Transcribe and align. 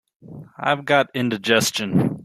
I've 0.57 0.85
got 0.85 1.11
indigestion. 1.13 2.17